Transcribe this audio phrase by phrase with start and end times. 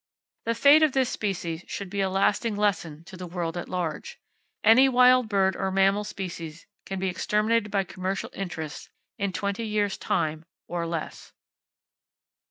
[0.45, 4.17] The fate of this species should be a lasting lesson to the world at large.
[4.63, 9.99] Any wild bird or mammal species can be exterminated by commercial interests in twenty years
[9.99, 11.33] time, or less.